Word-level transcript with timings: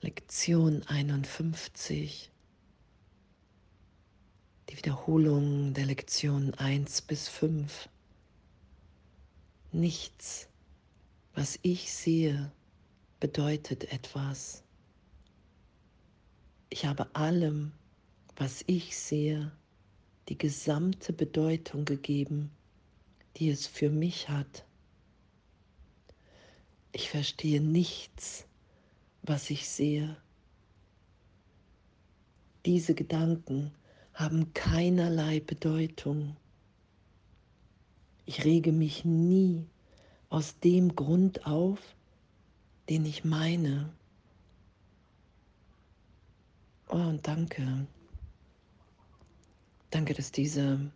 Lektion 0.00 0.82
51. 0.82 2.30
Die 4.68 4.76
Wiederholung 4.76 5.72
der 5.72 5.86
Lektionen 5.86 6.52
1 6.54 7.02
bis 7.02 7.28
5. 7.28 7.88
Nichts, 9.72 10.48
was 11.34 11.58
ich 11.62 11.92
sehe, 11.92 12.52
bedeutet 13.18 13.92
etwas. 13.92 14.62
Ich 16.68 16.84
habe 16.84 17.14
allem, 17.14 17.72
was 18.36 18.62
ich 18.66 18.98
sehe, 18.98 19.52
die 20.28 20.36
gesamte 20.36 21.12
Bedeutung 21.12 21.84
gegeben, 21.84 22.50
die 23.36 23.48
es 23.48 23.66
für 23.66 23.90
mich 23.90 24.28
hat. 24.28 24.64
Ich 26.92 27.10
verstehe 27.10 27.60
nichts, 27.60 28.46
was 29.26 29.48
ich 29.50 29.68
sehe. 29.68 30.16
Diese 32.66 32.94
Gedanken 32.94 33.72
haben 34.12 34.52
keinerlei 34.52 35.40
Bedeutung. 35.40 36.36
Ich 38.26 38.44
rege 38.44 38.72
mich 38.72 39.04
nie 39.04 39.66
aus 40.28 40.58
dem 40.60 40.94
Grund 40.94 41.46
auf, 41.46 41.80
den 42.88 43.06
ich 43.06 43.24
meine. 43.24 43.92
Oh, 46.88 46.96
und 46.96 47.26
danke. 47.26 47.86
Danke, 49.90 50.14
dass 50.14 50.32
diese 50.32 50.90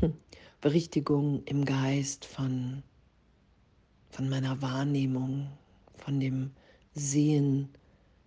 Berichtigung 0.60 1.44
im 1.44 1.64
Geist 1.64 2.24
von, 2.24 2.82
von 4.10 4.28
meiner 4.28 4.60
Wahrnehmung 4.60 5.50
von 6.02 6.18
dem 6.18 6.50
Sehen 6.94 7.68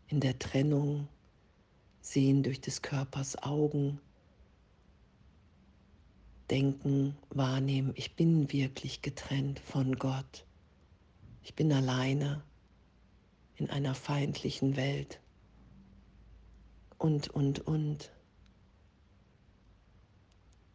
in 0.08 0.20
der 0.20 0.40
Trennung, 0.40 1.08
Sehen 2.02 2.44
durch 2.44 2.62
des 2.62 2.82
Körpers 2.82 3.42
Augen, 3.44 4.00
Denken, 6.50 7.18
Wahrnehmen, 7.32 7.92
ich 7.96 8.16
bin 8.16 8.52
wirklich 8.54 9.02
getrennt 9.02 9.60
von 9.60 9.96
Gott. 9.96 10.46
Ich 11.42 11.56
bin 11.56 11.74
alleine 11.74 12.44
in 13.56 13.70
einer 13.70 13.96
feindlichen 13.96 14.76
Welt. 14.76 15.20
Und, 17.00 17.30
und, 17.30 17.60
und. 17.68 18.12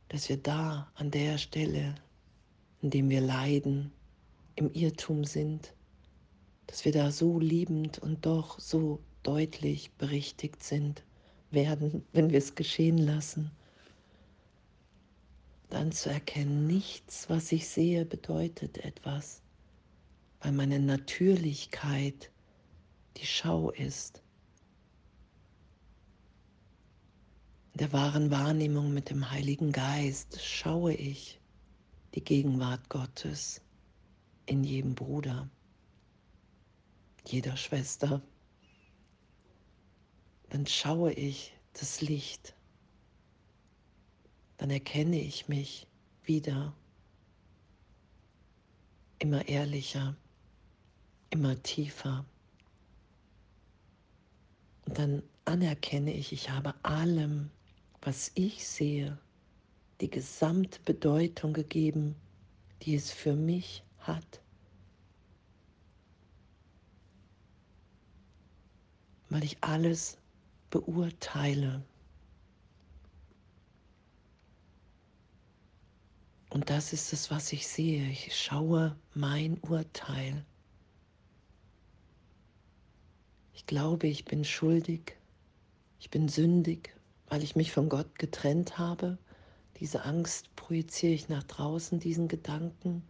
Dass 0.09 0.29
wir 0.29 0.39
da 0.39 0.91
an 0.95 1.13
der 1.13 1.39
Stelle, 1.39 1.95
in 2.83 2.91
dem 2.91 3.09
wir 3.09 3.21
leiden, 3.21 3.93
im 4.57 4.73
Irrtum 4.73 5.25
sind, 5.25 5.73
dass 6.71 6.85
wir 6.85 6.93
da 6.93 7.11
so 7.11 7.41
liebend 7.41 7.99
und 7.99 8.25
doch 8.25 8.61
so 8.61 9.01
deutlich 9.25 9.91
berichtigt 9.95 10.63
sind, 10.63 11.03
werden, 11.51 12.07
wenn 12.13 12.31
wir 12.31 12.39
es 12.39 12.55
geschehen 12.55 12.97
lassen. 12.97 13.51
Dann 15.69 15.91
zu 15.91 16.11
erkennen, 16.11 16.69
nichts, 16.69 17.29
was 17.29 17.51
ich 17.51 17.67
sehe, 17.67 18.05
bedeutet 18.05 18.79
etwas, 18.79 19.43
weil 20.43 20.53
meine 20.53 20.79
Natürlichkeit 20.79 22.31
die 23.17 23.27
Schau 23.27 23.73
ist. 23.73 24.23
In 27.73 27.79
der 27.79 27.93
wahren 27.93 28.31
Wahrnehmung 28.31 28.95
mit 28.95 29.11
dem 29.11 29.29
Heiligen 29.29 29.73
Geist 29.73 30.41
schaue 30.41 30.95
ich 30.95 31.41
die 32.15 32.23
Gegenwart 32.23 32.89
Gottes 32.89 33.61
in 34.47 34.63
jedem 34.63 34.95
Bruder 34.95 35.51
jeder 37.33 37.57
Schwester, 37.57 38.23
dann 40.49 40.67
schaue 40.67 41.13
ich 41.13 41.53
das 41.73 42.01
Licht, 42.01 42.55
dann 44.57 44.71
erkenne 44.71 45.21
ich 45.21 45.49
mich 45.49 45.87
wieder 46.25 46.75
immer 49.19 49.47
ehrlicher, 49.49 50.17
immer 51.31 51.63
tiefer. 51.63 52.25
Und 54.87 54.99
dann 54.99 55.23
anerkenne 55.45 56.13
ich, 56.13 56.33
ich 56.33 56.51
habe 56.51 56.75
allem, 56.83 57.51
was 58.03 58.33
ich 58.35 58.67
sehe, 58.67 59.19
die 60.01 60.11
gesamte 60.11 60.81
Bedeutung 60.81 61.53
gegeben, 61.53 62.17
die 62.83 62.95
es 62.95 63.13
für 63.13 63.35
mich 63.35 63.85
hat. 63.99 64.41
Weil 69.31 69.45
ich 69.45 69.57
alles 69.63 70.19
beurteile. 70.71 71.83
Und 76.51 76.69
das 76.69 76.93
ist 76.93 77.13
es, 77.13 77.31
was 77.31 77.53
ich 77.53 77.67
sehe. 77.67 78.09
Ich 78.11 78.37
schaue 78.37 78.97
mein 79.15 79.59
Urteil. 79.61 80.45
Ich 83.55 83.67
glaube, 83.67 84.09
ich 84.09 84.25
bin 84.25 84.45
schuldig. 84.45 85.17
Ich 86.01 86.11
bin 86.11 86.29
sündig, 86.29 86.93
weil 87.29 87.45
ich 87.45 87.55
mich 87.55 87.71
von 87.71 87.89
Gott 87.89 88.19
getrennt 88.19 88.79
habe. 88.79 89.17
Diese 89.79 90.05
Angst 90.05 90.55
projiziere 90.57 91.13
ich 91.13 91.29
nach 91.29 91.45
draußen, 91.45 92.01
diesen 92.01 92.27
Gedanken. 92.27 93.05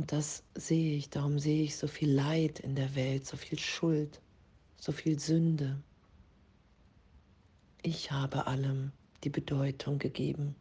Und 0.00 0.12
das 0.12 0.44
sehe 0.54 0.96
ich, 0.96 1.10
darum 1.10 1.38
sehe 1.38 1.62
ich 1.62 1.76
so 1.76 1.86
viel 1.86 2.10
Leid 2.10 2.58
in 2.58 2.74
der 2.74 2.94
Welt, 2.94 3.26
so 3.26 3.36
viel 3.36 3.58
Schuld, 3.58 4.22
so 4.78 4.92
viel 4.92 5.18
Sünde. 5.18 5.78
Ich 7.82 8.10
habe 8.10 8.46
allem 8.46 8.92
die 9.24 9.28
Bedeutung 9.28 9.98
gegeben, 9.98 10.54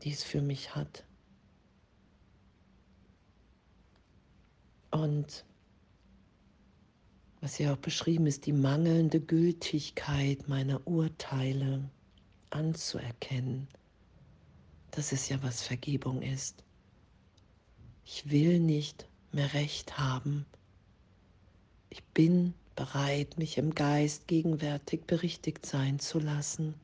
die 0.00 0.12
es 0.12 0.24
für 0.24 0.40
mich 0.40 0.74
hat. 0.74 1.04
Und 4.90 5.44
was 7.42 7.56
hier 7.56 7.74
auch 7.74 7.76
beschrieben 7.76 8.26
ist, 8.26 8.46
die 8.46 8.54
mangelnde 8.54 9.20
Gültigkeit 9.20 10.48
meiner 10.48 10.86
Urteile 10.86 11.90
anzuerkennen. 12.48 13.68
Das 14.90 15.12
ist 15.12 15.28
ja, 15.28 15.42
was 15.42 15.60
Vergebung 15.60 16.22
ist. 16.22 16.64
Ich 18.04 18.30
will 18.30 18.60
nicht 18.60 19.08
mehr 19.32 19.52
recht 19.54 19.98
haben. 19.98 20.46
Ich 21.90 22.02
bin 22.02 22.54
bereit, 22.74 23.38
mich 23.38 23.58
im 23.58 23.74
Geist 23.74 24.26
gegenwärtig 24.28 25.04
berichtigt 25.06 25.66
sein 25.66 25.98
zu 25.98 26.18
lassen. 26.18 26.74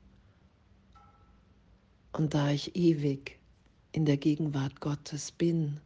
Und 2.12 2.34
da 2.34 2.50
ich 2.50 2.76
ewig 2.76 3.38
in 3.92 4.04
der 4.04 4.16
Gegenwart 4.16 4.80
Gottes 4.80 5.32
bin, 5.32 5.80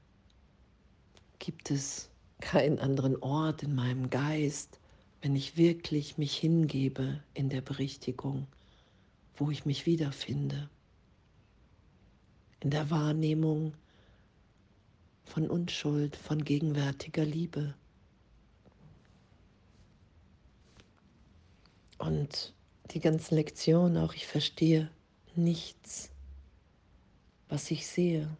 gibt 1.38 1.70
es 1.70 2.10
keinen 2.40 2.78
anderen 2.78 3.16
Ort 3.22 3.62
in 3.62 3.74
meinem 3.74 4.10
Geist, 4.10 4.80
wenn 5.20 5.36
ich 5.36 5.56
wirklich 5.56 6.18
mich 6.18 6.36
hingebe 6.36 7.22
in 7.34 7.48
der 7.48 7.60
Berichtigung, 7.60 8.46
wo 9.36 9.50
ich 9.50 9.64
mich 9.64 9.86
wiederfinde. 9.86 10.68
In 12.60 12.70
der 12.70 12.90
Wahrnehmung, 12.90 13.74
von 15.24 15.48
Unschuld, 15.48 16.16
von 16.16 16.44
gegenwärtiger 16.44 17.24
Liebe. 17.24 17.74
Und 21.98 22.52
die 22.90 23.00
ganzen 23.00 23.36
Lektionen 23.36 23.96
auch, 23.96 24.14
ich 24.14 24.26
verstehe 24.26 24.90
nichts, 25.34 26.10
was 27.48 27.70
ich 27.70 27.86
sehe. 27.86 28.36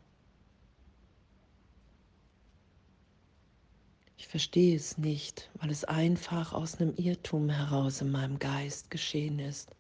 Ich 4.16 4.28
verstehe 4.28 4.76
es 4.76 4.98
nicht, 4.98 5.50
weil 5.54 5.70
es 5.70 5.84
einfach 5.84 6.52
aus 6.52 6.80
einem 6.80 6.94
Irrtum 6.96 7.50
heraus 7.50 8.00
in 8.00 8.10
meinem 8.10 8.38
Geist 8.38 8.90
geschehen 8.90 9.38
ist. 9.38 9.70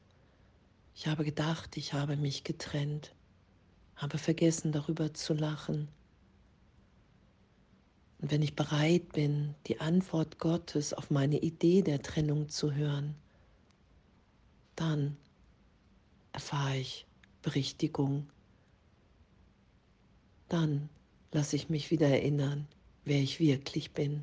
Ich 0.94 1.06
habe 1.06 1.24
gedacht, 1.24 1.76
ich 1.76 1.92
habe 1.92 2.16
mich 2.16 2.44
getrennt, 2.44 3.14
habe 3.96 4.18
vergessen 4.18 4.72
darüber 4.72 5.14
zu 5.14 5.34
lachen 5.34 5.88
und 8.22 8.30
wenn 8.30 8.40
ich 8.40 8.54
bereit 8.54 9.12
bin, 9.12 9.56
die 9.66 9.80
Antwort 9.80 10.38
Gottes 10.38 10.94
auf 10.94 11.10
meine 11.10 11.40
Idee 11.40 11.82
der 11.82 12.00
Trennung 12.02 12.48
zu 12.48 12.72
hören, 12.72 13.16
dann 14.76 15.16
erfahre 16.32 16.76
ich 16.76 17.04
Berichtigung. 17.42 18.30
Dann 20.48 20.88
lasse 21.32 21.56
ich 21.56 21.68
mich 21.68 21.90
wieder 21.90 22.06
erinnern, 22.06 22.68
wer 23.04 23.20
ich 23.20 23.40
wirklich 23.40 23.90
bin. 23.90 24.22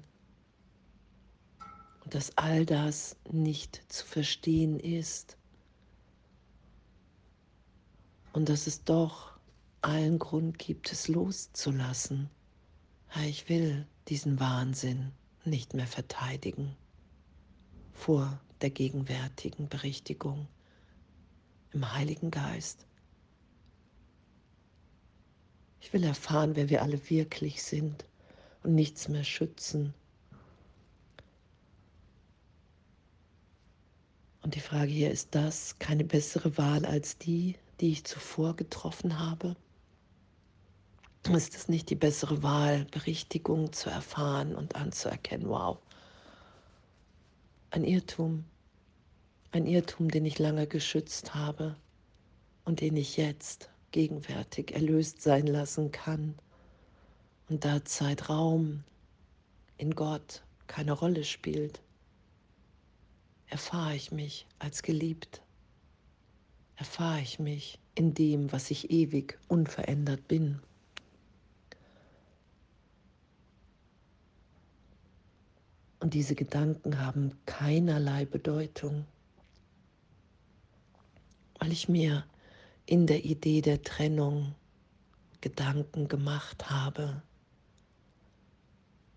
Und 2.06 2.16
dass 2.16 2.38
all 2.38 2.66
das 2.66 3.18
nicht 3.30 3.84
zu 3.92 4.06
verstehen 4.06 4.80
ist. 4.80 5.36
Und 8.32 8.48
dass 8.48 8.66
es 8.66 8.86
doch 8.86 9.34
allen 9.82 10.20
Grund 10.20 10.58
gibt, 10.58 10.90
es 10.90 11.10
loszulassen 11.10 12.30
Ich 13.16 13.50
will 13.50 13.86
diesen 14.08 14.40
Wahnsinn 14.40 15.12
nicht 15.44 15.74
mehr 15.74 15.88
verteidigen 15.88 16.76
vor 17.92 18.40
der 18.62 18.70
gegenwärtigen 18.70 19.68
Berichtigung 19.68 20.48
im 21.74 21.94
Heiligen 21.94 22.32
Geist. 22.32 22.86
Ich 25.82 25.92
will 25.92 26.04
erfahren, 26.04 26.56
wer 26.56 26.70
wir 26.70 26.82
alle 26.82 27.10
wirklich 27.10 27.64
sind 27.64 28.06
und 28.64 28.76
nichts 28.76 29.08
mehr 29.08 29.24
schützen. 29.24 29.94
Und 34.42 34.56
die 34.56 34.62
Frage 34.62 34.92
hier, 34.92 35.12
ist 35.12 35.36
das 35.36 35.78
keine 35.80 36.04
bessere 36.04 36.58
Wahl 36.58 36.86
als 36.86 37.18
die, 37.18 37.56
die 37.80 37.92
ich 37.92 38.04
zuvor 38.06 38.56
getroffen 38.56 39.20
habe? 39.20 39.56
Ist 41.36 41.56
es 41.56 41.70
nicht 41.70 41.92
die 41.92 41.96
bessere 41.96 42.42
Wahl, 42.42 42.86
Berichtigung 42.86 43.72
zu 43.72 43.92
erfahren 43.92 44.56
und 44.56 44.76
anzuerkennen? 44.76 45.48
Wow, 45.48 45.78
ein 47.70 47.84
Irrtum, 47.84 48.46
ein 49.52 49.68
Irrtum, 49.68 50.10
den 50.10 50.26
ich 50.26 50.40
lange 50.40 50.66
geschützt 50.66 51.36
habe 51.36 51.76
und 52.66 52.82
den 52.82 52.98
ich 52.98 53.16
jetzt 53.16 53.70
gegenwärtig 53.92 54.74
erlöst 54.74 55.22
sein 55.22 55.46
lassen 55.46 55.92
kann. 55.92 56.34
Und 57.48 57.64
da 57.64 57.86
Zeitraum 57.86 58.84
in 59.78 59.94
Gott 59.94 60.42
keine 60.66 60.94
Rolle 60.94 61.24
spielt, 61.24 61.80
erfahre 63.48 63.96
ich 63.96 64.12
mich 64.12 64.48
als 64.58 64.82
geliebt, 64.82 65.44
erfahre 66.76 67.22
ich 67.22 67.38
mich 67.38 67.78
in 67.94 68.16
dem, 68.16 68.52
was 68.52 68.72
ich 68.72 68.90
ewig 68.90 69.38
unverändert 69.48 70.28
bin. 70.28 70.60
Und 76.00 76.14
diese 76.14 76.36
Gedanken 76.36 77.00
haben 77.00 77.34
keinerlei 77.46 78.26
Bedeutung, 78.26 79.06
weil 81.60 81.72
ich 81.72 81.90
mir 81.90 82.26
in 82.86 83.06
der 83.06 83.26
Idee 83.26 83.62
der 83.62 83.82
Trennung 83.82 84.56
Gedanken 85.42 86.08
gemacht 86.08 86.70
habe, 86.70 87.22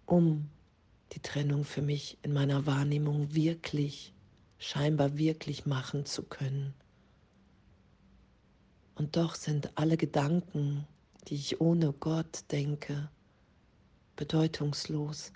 um 0.06 0.48
die 1.12 1.20
Trennung 1.20 1.64
für 1.64 1.82
mich 1.82 2.18
in 2.22 2.32
meiner 2.32 2.66
Wahrnehmung 2.66 3.34
wirklich, 3.34 4.12
scheinbar 4.58 5.16
wirklich 5.16 5.66
machen 5.66 6.04
zu 6.04 6.22
können. 6.22 6.74
Und 8.94 9.16
doch 9.16 9.34
sind 9.34 9.76
alle 9.76 9.96
Gedanken, 9.96 10.86
die 11.28 11.34
ich 11.34 11.60
ohne 11.60 11.92
Gott 11.92 12.44
denke, 12.50 13.08
bedeutungslos, 14.16 15.32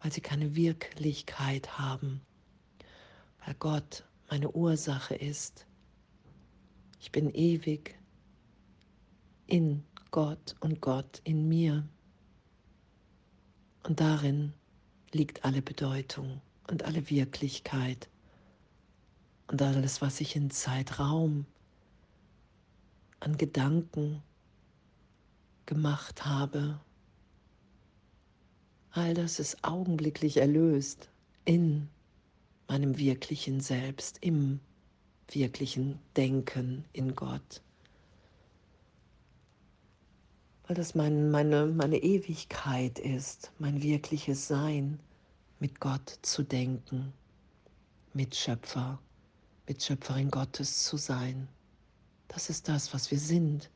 weil 0.00 0.12
sie 0.12 0.20
keine 0.20 0.54
Wirklichkeit 0.56 1.78
haben, 1.78 2.20
weil 3.44 3.54
Gott 3.54 4.04
meine 4.28 4.50
Ursache 4.50 5.14
ist 5.14 5.66
ich 7.00 7.10
bin 7.10 7.30
ewig 7.30 7.98
in 9.46 9.82
Gott 10.10 10.54
und 10.60 10.82
Gott 10.82 11.22
in 11.24 11.48
mir. 11.48 11.88
Und 13.84 14.00
darin 14.00 14.52
liegt 15.12 15.44
alle 15.44 15.62
Bedeutung 15.62 16.42
und 16.68 16.84
alle 16.84 17.08
Wirklichkeit 17.08 18.10
und 19.48 19.62
alles, 19.62 20.02
was 20.02 20.20
ich 20.20 20.36
in 20.36 20.50
Zeitraum 20.50 21.46
an 23.18 23.38
Gedanken 23.38 24.22
gemacht 25.64 26.26
habe. 26.26 26.78
All 28.92 29.14
das 29.14 29.38
ist 29.38 29.62
augenblicklich 29.62 30.38
erlöst 30.38 31.10
in 31.44 31.88
meinem 32.66 32.98
wirklichen 32.98 33.60
Selbst, 33.60 34.18
im 34.20 34.60
wirklichen 35.28 36.00
Denken 36.16 36.84
in 36.92 37.14
Gott. 37.14 37.62
Weil 40.66 40.76
das 40.76 40.94
mein, 40.94 41.30
meine, 41.30 41.66
meine 41.66 41.98
Ewigkeit 41.98 42.98
ist, 42.98 43.52
mein 43.58 43.82
wirkliches 43.82 44.48
Sein, 44.48 45.00
mit 45.60 45.78
Gott 45.78 46.18
zu 46.22 46.42
denken, 46.42 47.12
Mitschöpfer, 48.12 48.98
Mitschöpferin 49.68 50.30
Gottes 50.30 50.84
zu 50.84 50.96
sein. 50.96 51.48
Das 52.28 52.50
ist 52.50 52.68
das, 52.68 52.92
was 52.94 53.10
wir 53.10 53.18
sind. 53.18 53.70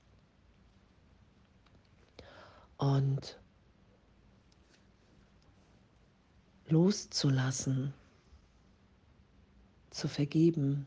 Und 2.78 3.38
loszulassen, 6.68 7.92
zu 9.90 10.08
vergeben, 10.08 10.86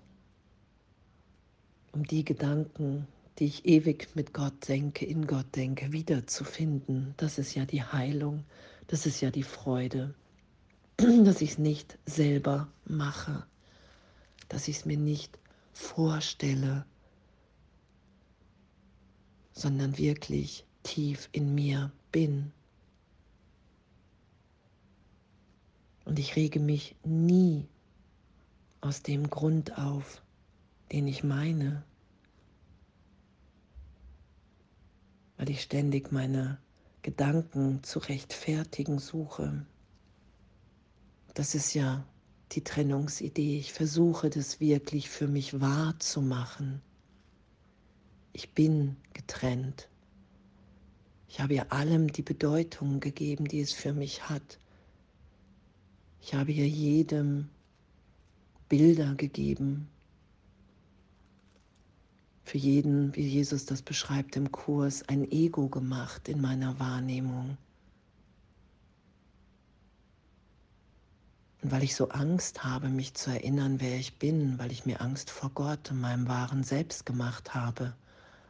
um 1.94 2.04
die 2.04 2.26
Gedanken, 2.26 3.08
die 3.40 3.46
ich 3.46 3.66
ewig 3.66 4.10
mit 4.16 4.34
Gott 4.34 4.68
denke, 4.68 5.06
in 5.06 5.28
Gott 5.28 5.56
denke, 5.56 5.92
wiederzufinden. 5.92 7.14
Das 7.18 7.38
ist 7.38 7.56
ja 7.56 7.66
die 7.66 7.84
Heilung, 7.84 8.44
das 8.88 9.06
ist 9.06 9.22
ja 9.22 9.32
die 9.32 9.44
Freude, 9.44 10.14
dass 10.98 11.42
ich 11.42 11.52
es 11.52 11.58
nicht 11.58 11.98
selber 12.06 12.68
mache, 12.86 13.46
dass 14.50 14.68
ich 14.68 14.78
es 14.78 14.86
mir 14.86 14.98
nicht 14.98 15.38
vorstelle, 15.74 16.86
sondern 19.54 19.98
wirklich 19.98 20.66
tief 20.84 21.30
in 21.32 21.54
mir 21.54 21.92
bin. 22.12 22.52
Und 26.08 26.20
ich 26.20 26.38
rege 26.38 26.62
mich 26.62 26.96
nie 27.04 27.68
aus 28.80 29.04
dem 29.04 29.30
Grund 29.30 29.78
auf, 29.78 30.22
den 30.94 31.06
ich 31.06 31.22
meine, 31.22 31.84
weil 35.36 35.50
ich 35.50 35.62
ständig 35.62 36.14
meine 36.14 36.60
Gedanken 37.02 37.84
zu 37.84 38.00
rechtfertigen 38.00 39.00
suche. 39.00 39.66
Das 41.34 41.56
ist 41.56 41.74
ja 41.74 42.06
die 42.54 42.64
Trennungsidee. 42.64 43.58
Ich 43.58 43.74
versuche 43.74 44.30
das 44.30 44.62
wirklich 44.62 45.10
für 45.10 45.28
mich 45.28 45.60
wahr 45.60 46.00
zu 46.00 46.22
machen. 46.22 46.82
Ich 48.32 48.54
bin 48.54 48.96
getrennt. 49.12 49.90
Ich 51.28 51.42
habe 51.42 51.56
ihr 51.56 51.74
allem 51.74 52.10
die 52.14 52.22
Bedeutung 52.22 53.02
gegeben, 53.02 53.44
die 53.44 53.60
es 53.60 53.74
für 53.74 53.92
mich 53.92 54.30
hat. 54.30 54.58
Ich 56.22 56.34
habe 56.34 56.52
ihr 56.52 56.68
jedem 56.68 57.50
Bilder 58.70 59.16
gegeben, 59.16 59.88
für 62.48 62.58
jeden, 62.58 63.14
wie 63.16 63.28
Jesus 63.28 63.66
das 63.66 63.82
beschreibt 63.82 64.38
im 64.38 64.52
Kurs, 64.52 65.04
ein 65.10 65.30
Ego 65.30 65.68
gemacht 65.68 66.30
in 66.30 66.40
meiner 66.40 66.80
Wahrnehmung. 66.80 67.58
Und 71.62 71.72
weil 71.72 71.84
ich 71.84 71.96
so 71.96 72.08
Angst 72.10 72.64
habe, 72.64 72.88
mich 72.88 73.14
zu 73.16 73.32
erinnern, 73.32 73.82
wer 73.82 73.98
ich 73.98 74.18
bin, 74.18 74.58
weil 74.60 74.72
ich 74.72 74.86
mir 74.86 75.02
Angst 75.02 75.30
vor 75.30 75.50
Gott 75.50 75.92
und 75.92 76.00
meinem 76.00 76.28
wahren 76.30 76.64
Selbst 76.64 77.06
gemacht 77.06 77.54
habe, 77.54 77.94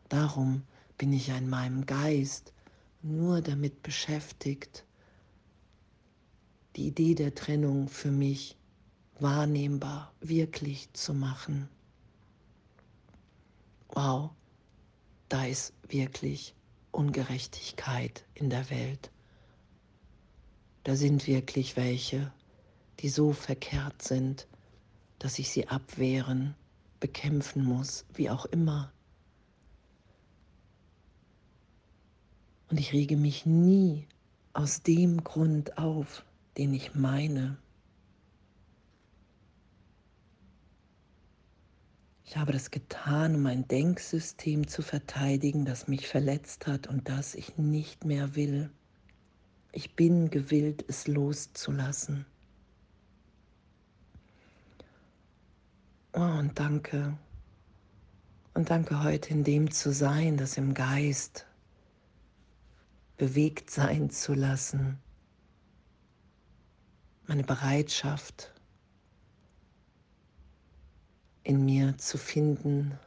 darum 0.10 0.62
bin 1.00 1.12
ich 1.12 1.30
in 1.30 1.50
meinem 1.50 1.86
Geist 1.86 2.54
nur 3.02 3.42
damit 3.42 3.82
beschäftigt, 3.82 4.86
die 6.78 6.88
Idee 6.88 7.16
der 7.16 7.36
Trennung 7.36 7.90
für 7.90 8.12
mich 8.12 8.56
wahrnehmbar, 9.20 10.14
wirklich 10.22 10.94
zu 10.94 11.14
machen 11.14 11.68
wow, 13.98 14.30
da 15.28 15.46
ist 15.46 15.74
wirklich 15.88 16.54
Ungerechtigkeit 16.92 18.26
in 18.36 18.52
der 18.52 18.70
Welt. 18.70 19.10
Da 20.84 20.96
sind 20.96 21.26
wirklich 21.26 21.76
welche, 21.76 22.32
die 23.00 23.10
so 23.10 23.34
verkehrt 23.34 24.04
sind, 24.04 24.48
dass 25.18 25.40
ich 25.40 25.50
sie 25.50 25.68
abwehren, 25.68 26.54
bekämpfen 27.00 27.64
muss, 27.64 28.06
wie 28.14 28.30
auch 28.30 28.46
immer. 28.46 28.92
Und 32.70 32.80
ich 32.80 32.94
rege 32.94 33.18
mich 33.18 33.48
nie 33.48 34.06
aus 34.54 34.84
dem 34.84 35.24
Grund 35.24 35.80
auf, 35.80 36.24
den 36.58 36.74
ich 36.74 36.96
meine. 36.96 37.58
Ich 42.26 42.36
habe 42.36 42.52
das 42.52 42.72
getan, 42.72 43.36
um 43.36 43.46
ein 43.46 43.68
Denksystem 43.68 44.68
zu 44.68 44.82
verteidigen, 44.82 45.64
das 45.64 45.88
mich 45.88 46.08
verletzt 46.08 46.68
hat 46.68 46.88
und 46.88 47.08
das 47.08 47.36
ich 47.36 47.58
nicht 47.58 48.04
mehr 48.04 48.36
will. 48.36 48.70
Ich 49.72 49.96
bin 49.96 50.30
gewillt, 50.30 50.84
es 50.88 51.08
loszulassen. 51.08 52.26
Oh, 56.14 56.20
und 56.20 56.60
danke. 56.60 57.18
Und 58.54 58.72
danke 58.72 59.04
heute 59.04 59.30
in 59.30 59.44
dem 59.44 59.72
zu 59.72 59.94
sein, 59.94 60.36
das 60.36 60.58
im 60.58 60.74
Geist 60.74 61.46
bewegt 63.18 63.70
sein 63.70 64.10
zu 64.10 64.34
lassen, 64.34 65.00
meine 67.28 67.44
Bereitschaft 67.44 68.54
in 71.44 71.66
mir 71.66 71.98
zu 71.98 72.18
finden, 72.18 72.98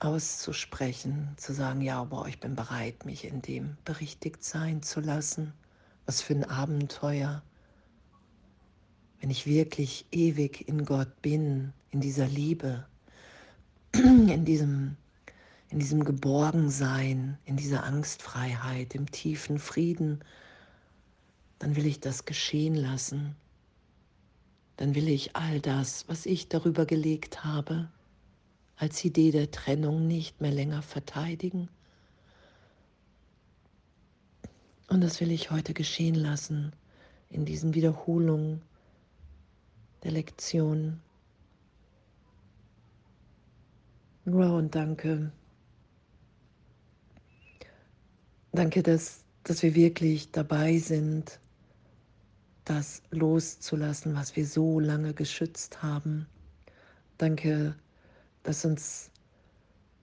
auszusprechen, 0.00 1.28
zu 1.36 1.52
sagen, 1.52 1.80
ja, 1.80 2.02
boah, 2.02 2.26
ich 2.26 2.40
bin 2.40 2.56
bereit, 2.56 3.04
mich 3.04 3.24
in 3.24 3.40
dem 3.40 3.76
berichtigt 3.84 4.42
sein 4.42 4.82
zu 4.82 5.00
lassen. 5.00 5.52
Was 6.06 6.20
für 6.20 6.34
ein 6.34 6.44
Abenteuer, 6.44 7.42
wenn 9.20 9.30
ich 9.30 9.46
wirklich 9.46 10.06
ewig 10.10 10.66
in 10.68 10.84
Gott 10.84 11.22
bin, 11.22 11.72
in 11.90 12.00
dieser 12.00 12.26
Liebe, 12.26 12.84
in 13.94 14.44
diesem, 14.44 14.96
in 15.68 15.78
diesem 15.78 16.02
Geborgensein, 16.02 17.38
in 17.44 17.56
dieser 17.56 17.84
Angstfreiheit, 17.84 18.96
im 18.96 19.08
tiefen 19.08 19.60
Frieden, 19.60 20.24
dann 21.62 21.76
will 21.76 21.86
ich 21.86 22.00
das 22.00 22.24
geschehen 22.24 22.74
lassen. 22.74 23.36
Dann 24.78 24.96
will 24.96 25.06
ich 25.06 25.36
all 25.36 25.60
das, 25.60 26.08
was 26.08 26.26
ich 26.26 26.48
darüber 26.48 26.86
gelegt 26.86 27.44
habe, 27.44 27.88
als 28.74 29.04
Idee 29.04 29.30
der 29.30 29.48
Trennung 29.52 30.08
nicht 30.08 30.40
mehr 30.40 30.50
länger 30.50 30.82
verteidigen. 30.82 31.68
Und 34.88 35.02
das 35.02 35.20
will 35.20 35.30
ich 35.30 35.52
heute 35.52 35.72
geschehen 35.72 36.16
lassen 36.16 36.72
in 37.30 37.44
diesen 37.44 37.74
Wiederholungen 37.74 38.60
der 40.02 40.10
Lektion. 40.10 41.00
Wow, 44.24 44.58
und 44.58 44.74
danke. 44.74 45.30
Danke, 48.50 48.82
dass, 48.82 49.22
dass 49.44 49.62
wir 49.62 49.76
wirklich 49.76 50.32
dabei 50.32 50.78
sind, 50.78 51.38
das 52.64 53.02
loszulassen, 53.10 54.14
was 54.14 54.36
wir 54.36 54.46
so 54.46 54.78
lange 54.78 55.14
geschützt 55.14 55.82
haben. 55.82 56.26
Danke, 57.18 57.74
dass 58.42 58.64
uns, 58.64 59.10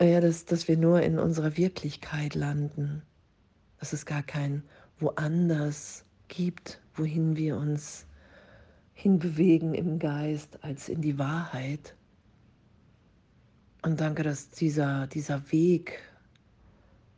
ja, 0.02 0.22
dass, 0.22 0.46
dass 0.46 0.68
wir 0.68 0.78
nur 0.78 1.02
in 1.02 1.20
unserer 1.20 1.58
Wirklichkeit 1.58 2.36
landen, 2.36 3.02
dass 3.80 3.94
es 3.94 4.06
gar 4.06 4.24
kein 4.24 4.64
woanders 5.00 6.04
gibt, 6.28 6.82
wohin 6.96 7.36
wir 7.36 7.58
uns 7.58 8.06
hinbewegen 8.94 9.74
im 9.74 9.98
Geist, 10.00 10.62
als 10.62 10.90
in 10.90 11.02
die 11.02 11.18
Wahrheit. 11.18 11.96
Und 13.82 14.02
danke, 14.02 14.24
dass 14.24 14.50
dieser, 14.50 15.08
dieser 15.08 15.52
Weg, 15.54 16.02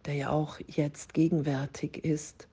der 0.05 0.13
ja 0.13 0.29
auch 0.29 0.59
jetzt 0.67 1.15
gegenwärtig 1.15 2.05
ist, 2.05 2.47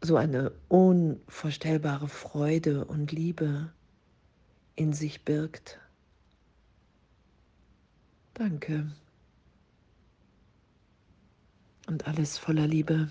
so 0.00 0.16
eine 0.16 0.52
unvorstellbare 0.68 2.08
Freude 2.08 2.84
und 2.84 3.12
Liebe 3.12 3.72
in 4.76 4.92
sich 4.92 5.24
birgt. 5.24 5.80
Danke. 8.34 8.92
Und 11.88 12.06
alles 12.06 12.38
voller 12.38 12.66
Liebe. 12.66 13.08